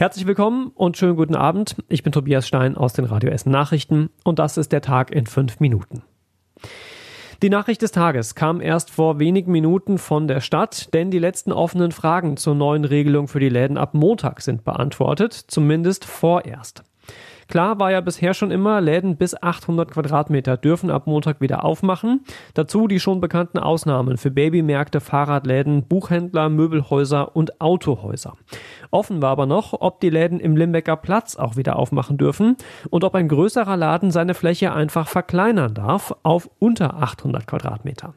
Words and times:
Herzlich 0.00 0.26
willkommen 0.26 0.72
und 0.74 0.96
schönen 0.96 1.14
guten 1.14 1.36
Abend. 1.36 1.76
Ich 1.90 2.02
bin 2.02 2.10
Tobias 2.10 2.48
Stein 2.48 2.74
aus 2.74 2.94
den 2.94 3.04
Radio 3.04 3.28
Essen 3.28 3.52
Nachrichten 3.52 4.08
und 4.24 4.38
das 4.38 4.56
ist 4.56 4.72
der 4.72 4.80
Tag 4.80 5.10
in 5.10 5.26
fünf 5.26 5.60
Minuten. 5.60 6.02
Die 7.42 7.50
Nachricht 7.50 7.82
des 7.82 7.92
Tages 7.92 8.34
kam 8.34 8.62
erst 8.62 8.88
vor 8.88 9.18
wenigen 9.18 9.52
Minuten 9.52 9.98
von 9.98 10.26
der 10.26 10.40
Stadt, 10.40 10.94
denn 10.94 11.10
die 11.10 11.18
letzten 11.18 11.52
offenen 11.52 11.92
Fragen 11.92 12.38
zur 12.38 12.54
neuen 12.54 12.86
Regelung 12.86 13.28
für 13.28 13.40
die 13.40 13.50
Läden 13.50 13.76
ab 13.76 13.92
Montag 13.92 14.40
sind 14.40 14.64
beantwortet, 14.64 15.34
zumindest 15.34 16.06
vorerst. 16.06 16.82
Klar 17.50 17.80
war 17.80 17.90
ja 17.90 18.00
bisher 18.00 18.32
schon 18.32 18.52
immer, 18.52 18.80
Läden 18.80 19.16
bis 19.16 19.34
800 19.34 19.90
Quadratmeter 19.90 20.56
dürfen 20.56 20.88
ab 20.88 21.08
Montag 21.08 21.40
wieder 21.40 21.64
aufmachen. 21.64 22.24
Dazu 22.54 22.86
die 22.86 23.00
schon 23.00 23.20
bekannten 23.20 23.58
Ausnahmen 23.58 24.18
für 24.18 24.30
Babymärkte, 24.30 25.00
Fahrradläden, 25.00 25.82
Buchhändler, 25.82 26.48
Möbelhäuser 26.48 27.34
und 27.34 27.60
Autohäuser. 27.60 28.34
Offen 28.92 29.20
war 29.20 29.30
aber 29.30 29.46
noch, 29.46 29.72
ob 29.80 30.00
die 30.00 30.10
Läden 30.10 30.38
im 30.38 30.56
Limbecker 30.56 30.94
Platz 30.94 31.34
auch 31.34 31.56
wieder 31.56 31.76
aufmachen 31.76 32.18
dürfen 32.18 32.56
und 32.88 33.02
ob 33.02 33.16
ein 33.16 33.26
größerer 33.26 33.76
Laden 33.76 34.12
seine 34.12 34.34
Fläche 34.34 34.72
einfach 34.72 35.08
verkleinern 35.08 35.74
darf 35.74 36.14
auf 36.22 36.48
unter 36.60 37.02
800 37.02 37.48
Quadratmeter. 37.48 38.14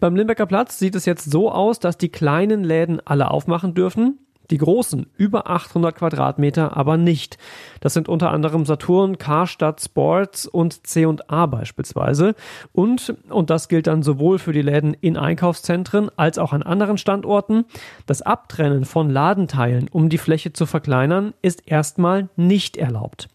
Beim 0.00 0.16
Limbecker 0.16 0.46
Platz 0.46 0.76
sieht 0.76 0.96
es 0.96 1.04
jetzt 1.04 1.30
so 1.30 1.52
aus, 1.52 1.78
dass 1.78 1.98
die 1.98 2.08
kleinen 2.08 2.64
Läden 2.64 3.00
alle 3.04 3.30
aufmachen 3.30 3.74
dürfen. 3.74 4.18
Die 4.50 4.58
großen, 4.58 5.06
über 5.16 5.48
800 5.48 5.94
Quadratmeter, 5.94 6.76
aber 6.76 6.96
nicht. 6.96 7.38
Das 7.80 7.94
sind 7.94 8.08
unter 8.08 8.30
anderem 8.30 8.66
Saturn, 8.66 9.16
Karstadt 9.16 9.80
Sports 9.80 10.46
und 10.46 10.86
C&A 10.86 11.46
beispielsweise. 11.46 12.34
Und, 12.72 13.14
und 13.28 13.50
das 13.50 13.68
gilt 13.68 13.86
dann 13.86 14.02
sowohl 14.02 14.38
für 14.38 14.52
die 14.52 14.62
Läden 14.62 14.94
in 14.94 15.16
Einkaufszentren 15.16 16.10
als 16.16 16.38
auch 16.38 16.52
an 16.52 16.62
anderen 16.62 16.98
Standorten, 16.98 17.64
das 18.06 18.22
Abtrennen 18.22 18.84
von 18.84 19.08
Ladenteilen, 19.08 19.88
um 19.88 20.08
die 20.08 20.18
Fläche 20.18 20.52
zu 20.52 20.66
verkleinern, 20.66 21.32
ist 21.42 21.62
erstmal 21.66 22.28
nicht 22.36 22.76
erlaubt. 22.76 23.28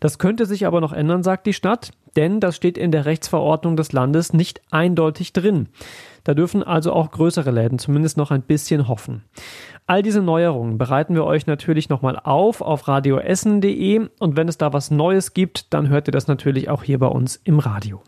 Das 0.00 0.18
könnte 0.18 0.46
sich 0.46 0.66
aber 0.66 0.80
noch 0.80 0.92
ändern, 0.92 1.22
sagt 1.22 1.46
die 1.46 1.52
Stadt, 1.52 1.90
denn 2.16 2.40
das 2.40 2.56
steht 2.56 2.78
in 2.78 2.90
der 2.90 3.04
Rechtsverordnung 3.04 3.76
des 3.76 3.92
Landes 3.92 4.32
nicht 4.32 4.60
eindeutig 4.70 5.32
drin. 5.32 5.68
Da 6.24 6.34
dürfen 6.34 6.62
also 6.62 6.92
auch 6.92 7.10
größere 7.10 7.50
Läden 7.50 7.78
zumindest 7.78 8.16
noch 8.16 8.30
ein 8.30 8.42
bisschen 8.42 8.88
hoffen. 8.88 9.24
All 9.90 10.02
diese 10.02 10.22
Neuerungen 10.22 10.78
bereiten 10.78 11.16
wir 11.16 11.24
euch 11.24 11.48
natürlich 11.48 11.88
nochmal 11.88 12.16
auf 12.16 12.60
auf 12.60 12.86
radioessen.de 12.86 14.08
und 14.20 14.36
wenn 14.36 14.46
es 14.46 14.56
da 14.56 14.72
was 14.72 14.92
Neues 14.92 15.34
gibt, 15.34 15.74
dann 15.74 15.88
hört 15.88 16.06
ihr 16.06 16.12
das 16.12 16.28
natürlich 16.28 16.68
auch 16.68 16.84
hier 16.84 17.00
bei 17.00 17.08
uns 17.08 17.40
im 17.42 17.58
Radio. 17.58 18.00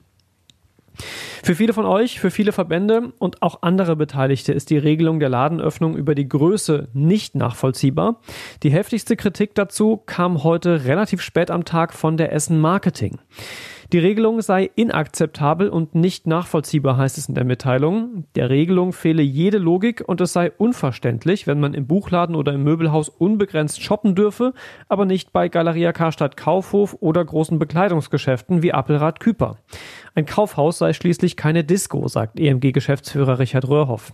Für 1.43 1.57
viele 1.57 1.73
von 1.73 1.85
euch, 1.85 2.21
für 2.21 2.31
viele 2.31 2.53
Verbände 2.53 3.13
und 3.19 3.43
auch 3.43 3.63
andere 3.63 3.97
Beteiligte 3.97 4.53
ist 4.53 4.71
die 4.71 4.79
Regelung 4.79 5.19
der 5.19 5.29
Ladenöffnung 5.29 5.97
über 5.97 6.15
die 6.15 6.29
Größe 6.29 6.87
nicht 6.93 7.35
nachvollziehbar. 7.35 8.21
Die 8.63 8.71
heftigste 8.71 9.17
Kritik 9.17 9.57
dazu 9.57 9.97
kam 10.07 10.45
heute 10.45 10.85
relativ 10.85 11.21
spät 11.21 11.51
am 11.51 11.65
Tag 11.65 11.95
von 11.95 12.17
der 12.17 12.33
Essen 12.33 12.61
Marketing. 12.61 13.19
Die 13.93 13.98
Regelung 13.98 14.41
sei 14.41 14.71
inakzeptabel 14.75 15.69
und 15.69 15.95
nicht 15.95 16.27
nachvollziehbar, 16.27 16.97
heißt 16.97 17.19
es 17.19 17.29
in 17.29 17.35
der 17.35 17.45
Mitteilung. 17.45 18.25
Der 18.37 18.48
Regelung 18.48 18.95
fehle 18.95 19.21
jede 19.21 19.59
Logik 19.59 20.03
und 20.07 20.23
es 20.23 20.33
sei 20.33 20.51
unverständlich, 20.51 21.47
wenn 21.47 21.61
man 21.61 21.75
im 21.75 21.87
Buchladen 21.87 22.35
oder 22.35 22.55
im 22.55 22.65
Möbelhaus 22.65 23.11
unbegrenzt 23.11 23.83
shoppen 23.83 24.15
dürfe, 24.15 24.55
aber 24.89 25.05
nicht 25.05 25.35
bei 25.35 25.51
Galeria 25.51 25.93
Karstadt 25.93 26.39
Kaufhof 26.39 26.97
oder 27.01 27.23
großen 27.23 27.59
Bekleidungsgeschäften 27.59 28.63
wie 28.63 28.73
Appelrad 28.73 29.20
Küper. 29.20 29.59
Ein 30.15 30.27
Kaufhaus 30.27 30.79
sei 30.79 30.93
schließlich 30.93 31.37
keine 31.37 31.65
Disco, 31.65 32.07
sagt 32.07 32.39
EMG-Geschäftsführer 32.39 33.39
Richard 33.39 33.67
Röhrhoff. 33.69 34.13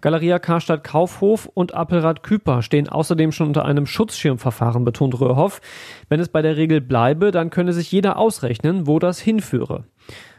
Galeria 0.00 0.38
Karstadt 0.38 0.82
Kaufhof 0.82 1.46
und 1.52 1.74
Appelrad 1.74 2.22
Küper 2.22 2.62
stehen 2.62 2.88
außerdem 2.88 3.32
schon 3.32 3.48
unter 3.48 3.66
einem 3.66 3.86
Schutzschirmverfahren, 3.86 4.84
betont 4.84 5.20
Röhrhoff. 5.20 5.60
Wenn 6.08 6.20
es 6.20 6.28
bei 6.28 6.40
der 6.40 6.56
Regel 6.56 6.80
bleibe, 6.80 7.32
dann 7.32 7.50
könne 7.50 7.74
sich 7.74 7.92
jeder 7.92 8.16
ausrechnen, 8.16 8.86
wo 8.86 8.98
das 8.98 9.18
hinführe. 9.20 9.84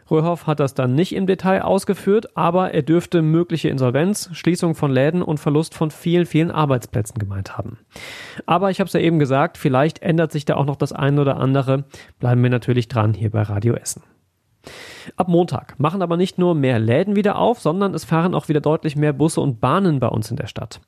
Röhrhoff 0.09 0.47
hat 0.47 0.59
das 0.59 0.73
dann 0.73 0.95
nicht 0.95 1.13
im 1.13 1.27
Detail 1.27 1.61
ausgeführt, 1.61 2.35
aber 2.35 2.73
er 2.73 2.81
dürfte 2.81 3.21
mögliche 3.21 3.69
Insolvenz, 3.69 4.29
Schließung 4.31 4.73
von 4.73 4.91
Läden 4.91 5.21
und 5.21 5.39
Verlust 5.39 5.75
von 5.75 5.91
vielen, 5.91 6.25
vielen 6.25 6.49
Arbeitsplätzen 6.49 7.19
gemeint 7.19 7.57
haben. 7.57 7.77
Aber 8.45 8.71
ich 8.71 8.79
habe 8.79 8.87
es 8.87 8.93
ja 8.93 8.99
eben 9.01 9.19
gesagt, 9.19 9.57
vielleicht 9.57 10.01
ändert 10.01 10.31
sich 10.31 10.45
da 10.45 10.55
auch 10.55 10.65
noch 10.65 10.77
das 10.77 10.93
eine 10.93 11.21
oder 11.21 11.37
andere. 11.37 11.85
Bleiben 12.19 12.41
wir 12.41 12.49
natürlich 12.49 12.87
dran 12.87 13.13
hier 13.13 13.29
bei 13.29 13.41
Radio 13.41 13.75
Essen. 13.75 14.01
Ab 15.15 15.27
Montag 15.27 15.79
machen 15.79 16.01
aber 16.01 16.17
nicht 16.17 16.37
nur 16.37 16.55
mehr 16.55 16.79
Läden 16.79 17.15
wieder 17.15 17.37
auf, 17.37 17.59
sondern 17.59 17.93
es 17.93 18.05
fahren 18.05 18.35
auch 18.35 18.49
wieder 18.49 18.61
deutlich 18.61 18.95
mehr 18.95 19.13
Busse 19.13 19.41
und 19.41 19.61
Bahnen 19.61 19.99
bei 19.99 20.07
uns 20.07 20.29
in 20.29 20.37
der 20.37 20.47
Stadt. 20.47 20.81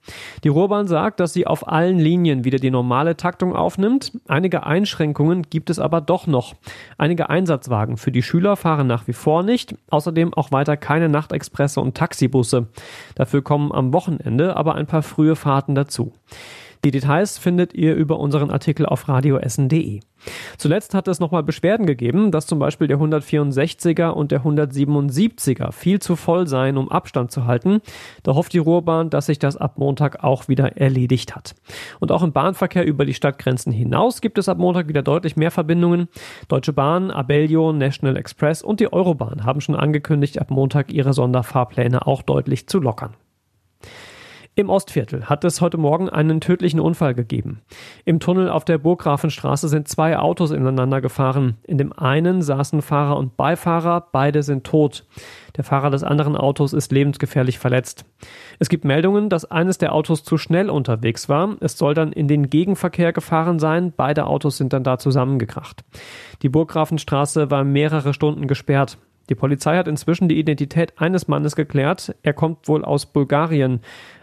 Die 0.44 0.50
Ruhrbahn 0.50 0.88
sagt, 0.88 1.20
dass 1.20 1.34
sie 1.34 1.48
auf 1.48 1.68
allen 1.68 2.00
Linien 2.00 2.44
wieder 2.44 2.60
die 2.60 2.72
normale 2.72 3.16
Taktung 3.18 3.56
aufnimmt. 3.56 4.12
Einige 4.28 4.66
Einschränkungen 4.66 5.44
gibt 5.44 5.70
es 5.70 5.80
aber 5.80 6.02
doch 6.02 6.28
noch. 6.28 6.56
Einige 6.98 7.30
Einsatzwagen 7.30 7.98
für 7.98 8.12
die 8.12 8.24
Schüler 8.24 8.56
fahren 8.56 8.88
nach 8.88 9.08
wie 9.08 9.14
vor 9.14 9.44
nicht. 9.44 9.76
Außerdem 9.90 10.34
auch 10.34 10.52
weiter 10.52 10.78
keine 10.78 11.10
Nachtexpresse 11.10 11.80
und 11.82 11.96
Taxibusse. 11.96 12.68
Dafür 13.16 13.42
kommen 13.42 13.72
am 13.72 13.94
Wochenende 13.94 14.56
aber 14.56 14.76
ein 14.76 14.88
paar 14.88 15.04
frühe 15.04 15.36
Fahrten 15.36 15.76
dazu. 15.76 16.14
Die 16.86 16.92
Details 16.92 17.38
findet 17.38 17.74
ihr 17.74 17.94
über 17.96 18.20
unseren 18.20 18.52
Artikel 18.52 18.86
auf 18.86 19.10
radioessen.de. 19.10 20.00
Zuletzt 20.58 20.94
hat 20.94 21.10
es 21.10 21.20
nochmal 21.20 21.44
Beschwerden 21.44 21.86
gegeben, 21.86 22.32
dass 22.32 22.48
zum 22.48 22.60
Beispiel 22.60 22.88
der 22.88 23.00
164er 23.00 24.10
und 24.10 24.32
der 24.32 24.44
177er 24.44 25.74
viel 25.74 26.00
zu 26.00 26.16
voll 26.16 26.48
seien, 26.48 26.78
um 26.78 26.90
Abstand 26.90 27.32
zu 27.32 27.46
halten. 27.46 27.82
Da 28.24 28.34
hofft 28.34 28.54
die 28.54 28.60
Ruhrbahn, 28.60 29.10
dass 29.10 29.26
sich 29.26 29.40
das 29.40 29.58
ab 29.58 29.78
Montag 29.78 30.24
auch 30.24 30.48
wieder 30.48 30.78
erledigt 30.78 31.36
hat. 31.36 31.56
Und 32.00 32.14
auch 32.14 32.24
im 32.24 32.32
Bahnverkehr 32.32 32.86
über 32.86 33.06
die 33.06 33.14
Stadtgrenzen 33.14 33.74
hinaus 33.74 34.22
gibt 34.22 34.38
es 34.38 34.48
ab 34.48 34.58
Montag 34.58 34.88
wieder 34.88 35.02
deutlich 35.02 35.36
mehr 35.36 35.52
Verbindungen. 35.52 36.08
Deutsche 36.48 36.74
Bahn, 36.74 37.12
Abellio, 37.12 37.74
National 37.74 38.16
Express 38.16 38.62
und 38.62 38.80
die 38.80 38.92
Eurobahn 38.92 39.44
haben 39.44 39.62
schon 39.62 39.76
angekündigt, 39.76 40.40
ab 40.40 40.50
Montag 40.50 40.94
ihre 40.94 41.14
Sonderfahrpläne 41.14 42.08
auch 42.08 42.22
deutlich 42.22 42.68
zu 42.68 42.80
lockern. 42.80 43.16
Im 44.60 44.70
Ostviertel 44.70 45.28
hat 45.28 45.46
es 45.46 45.62
heute 45.62 45.78
Morgen 45.78 46.10
einen 46.10 46.42
tödlichen 46.42 46.82
Unfall 46.82 47.14
gegeben. 47.14 47.62
Im 48.04 48.20
Tunnel 48.20 48.50
auf 48.50 48.66
der 48.66 48.78
Burggrafenstraße 48.78 49.70
sind 49.70 49.88
zwei 49.88 50.18
Autos 50.18 50.52
ineinander 50.52 51.00
gefahren. 51.00 51.56
In 51.64 51.78
dem 51.78 51.94
einen 51.94 52.42
saßen 52.42 52.82
Fahrer 52.82 53.16
und 53.16 53.38
Beifahrer, 53.38 54.10
beide 54.12 54.44
sind 54.44 54.66
tot. 54.66 55.06
Der 55.56 55.64
Fahrer 55.64 55.92
des 55.92 56.04
anderen 56.04 56.36
Autos 56.36 56.74
ist 56.74 56.92
lebensgefährlich 56.92 57.58
verletzt. 57.58 58.04
Es 58.60 58.68
gibt 58.68 58.84
Meldungen, 58.84 59.30
dass 59.30 59.50
eines 59.50 59.78
der 59.78 59.94
Autos 59.94 60.26
zu 60.26 60.38
schnell 60.38 60.70
unterwegs 60.70 61.30
war. 61.30 61.56
Es 61.62 61.78
soll 61.78 61.94
dann 61.94 62.12
in 62.12 62.28
den 62.28 62.50
Gegenverkehr 62.50 63.14
gefahren 63.14 63.60
sein. 63.60 63.94
Beide 63.96 64.26
Autos 64.26 64.58
sind 64.58 64.74
dann 64.74 64.84
da 64.84 64.98
zusammengekracht. 64.98 65.86
Die 66.42 66.50
Burggrafenstraße 66.50 67.50
war 67.50 67.64
mehrere 67.64 68.14
Stunden 68.14 68.46
gesperrt. 68.46 68.98
Die 69.30 69.36
Polizei 69.36 69.78
hat 69.78 69.88
inzwischen 69.88 70.28
die 70.28 70.40
Identität 70.40 71.00
eines 71.00 71.28
Mannes 71.28 71.56
geklärt. 71.56 72.16
Er 72.24 72.34
kommt 72.34 72.68
wohl 72.68 72.84
aus 72.84 73.06
Bulgarien. 73.06 73.82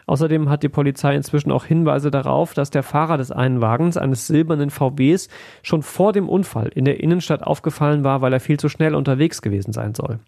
Außerdem 0.09 0.49
hat 0.49 0.63
die 0.63 0.69
Polizei 0.69 1.17
inzwischen 1.17 1.51
auch 1.51 1.65
Hinweise 1.65 2.13
darauf, 2.13 2.55
dass 2.55 2.71
der 2.71 2.85
Fahrer 2.85 3.19
des 3.19 3.33
einen 3.33 3.61
Wagens, 3.61 3.97
eines 3.97 4.29
silbernen 4.29 4.71
VWs, 4.71 5.29
schon 5.63 5.83
vor 5.83 6.13
dem 6.13 6.29
Unfall 6.29 6.69
in 6.69 6.85
der 6.85 7.01
Innenstadt 7.01 7.43
aufgefallen 7.43 8.05
war, 8.05 8.21
weil 8.21 8.33
er 8.33 8.41
viel 8.41 8.59
zu 8.59 8.69
schnell 8.69 8.95
unterwegs 8.95 9.43
gewesen 9.43 9.73
sein 9.73 9.95
soll. 9.95 10.21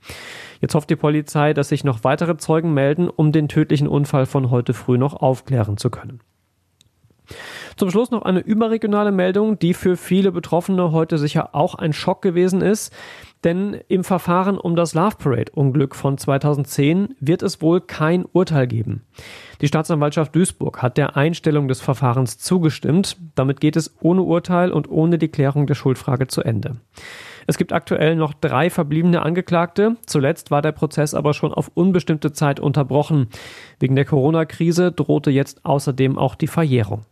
Jetzt 0.61 0.75
hofft 0.75 0.91
die 0.91 0.97
Polizei, 0.97 1.55
dass 1.55 1.69
sich 1.69 1.85
noch 1.85 2.03
weitere 2.03 2.37
Zeugen 2.37 2.75
melden, 2.75 3.09
um 3.09 3.31
den 3.31 3.47
tödlichen 3.47 3.87
Unfall 3.87 4.27
von 4.27 4.51
heute 4.51 4.75
früh 4.75 4.99
noch 4.99 5.15
aufklären 5.15 5.77
zu 5.77 5.91
können. 5.91 6.21
Zum 7.79 7.93
Schluss 7.93 8.11
noch 8.11 8.23
eine 8.23 8.41
überregionale 8.41 9.13
Meldung, 9.13 9.57
die 9.57 9.73
für 9.73 9.97
viele 9.97 10.33
Betroffene 10.33 10.91
heute 10.91 11.17
sicher 11.17 11.55
auch 11.55 11.77
ein 11.77 11.93
Schock 11.93 12.23
gewesen 12.23 12.61
ist. 12.61 12.93
Denn 13.45 13.79
im 13.87 14.03
Verfahren 14.03 14.59
um 14.59 14.75
das 14.75 14.95
Love 14.95 15.15
Parade 15.17 15.53
Unglück 15.53 15.95
von 15.95 16.19
2010 16.19 17.15
wird 17.21 17.45
es 17.45 17.63
wohl 17.63 17.81
kein 17.81 18.25
Urteil 18.25 18.67
geben. 18.67 19.03
Die 19.61 19.69
Staatsanwaltschaft 19.69 20.35
Duisburg 20.35 20.83
hat 20.83 20.99
der 20.99 21.17
Einstellung 21.17 21.69
des 21.69 21.81
Verfahrens 21.81 22.39
zugestimmt. 22.39 23.17
Damit 23.37 23.61
geht 23.61 23.77
es 23.77 23.95
ohne 24.01 24.23
Urteil 24.23 24.73
und 24.73 24.91
ohne 24.91 25.17
die 25.17 25.29
Klärung 25.29 25.69
der 25.69 25.77
Schuldfrage 25.77 26.27
zu 26.27 26.43
Ende. 26.43 26.79
Es 27.47 27.59
gibt 27.59 27.73
aktuell 27.73 28.17
noch 28.17 28.35
drei 28.35 28.71
verbliebene 28.71 29.23
Angeklagte. 29.23 29.95
Zuletzt 30.05 30.51
war 30.51 30.63
der 30.63 30.73
Prozess 30.73 31.15
aber 31.15 31.33
schon 31.33 31.55
auf 31.55 31.71
unbestimmte 31.75 32.33
Zeit 32.33 32.59
unterbrochen. 32.59 33.29
Wegen 33.79 33.95
der 33.95 34.05
Corona-Krise 34.05 34.91
drohte 34.91 35.31
jetzt 35.31 35.65
außerdem 35.65 36.19
auch 36.19 36.35
die 36.35 36.49
Verjährung. 36.49 37.05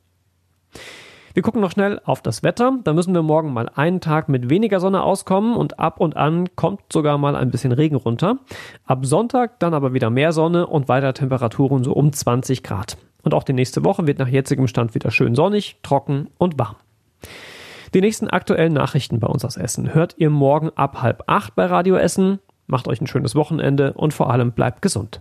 Wir 1.36 1.42
gucken 1.42 1.60
noch 1.60 1.70
schnell 1.70 2.00
auf 2.04 2.22
das 2.22 2.42
Wetter. 2.42 2.78
Da 2.82 2.94
müssen 2.94 3.12
wir 3.12 3.22
morgen 3.22 3.52
mal 3.52 3.68
einen 3.74 4.00
Tag 4.00 4.30
mit 4.30 4.48
weniger 4.48 4.80
Sonne 4.80 5.02
auskommen 5.02 5.54
und 5.54 5.78
ab 5.78 6.00
und 6.00 6.16
an 6.16 6.48
kommt 6.56 6.80
sogar 6.90 7.18
mal 7.18 7.36
ein 7.36 7.50
bisschen 7.50 7.72
Regen 7.72 7.96
runter. 7.96 8.38
Ab 8.86 9.04
Sonntag 9.04 9.60
dann 9.60 9.74
aber 9.74 9.92
wieder 9.92 10.08
mehr 10.08 10.32
Sonne 10.32 10.66
und 10.66 10.88
weiter 10.88 11.12
Temperaturen 11.12 11.84
so 11.84 11.92
um 11.92 12.10
20 12.10 12.62
Grad. 12.62 12.96
Und 13.22 13.34
auch 13.34 13.42
die 13.42 13.52
nächste 13.52 13.84
Woche 13.84 14.06
wird 14.06 14.18
nach 14.18 14.28
jetzigem 14.28 14.66
Stand 14.66 14.94
wieder 14.94 15.10
schön 15.10 15.34
sonnig, 15.34 15.76
trocken 15.82 16.28
und 16.38 16.58
warm. 16.58 16.76
Die 17.92 18.00
nächsten 18.00 18.28
aktuellen 18.28 18.72
Nachrichten 18.72 19.20
bei 19.20 19.26
uns 19.26 19.44
aus 19.44 19.58
Essen 19.58 19.92
hört 19.92 20.14
ihr 20.16 20.30
morgen 20.30 20.70
ab 20.74 21.02
halb 21.02 21.24
acht 21.26 21.54
bei 21.54 21.66
Radio 21.66 21.96
Essen. 21.96 22.38
Macht 22.66 22.88
euch 22.88 23.00
ein 23.02 23.06
schönes 23.06 23.34
Wochenende 23.34 23.92
und 23.92 24.14
vor 24.14 24.30
allem 24.30 24.52
bleibt 24.52 24.80
gesund. 24.80 25.20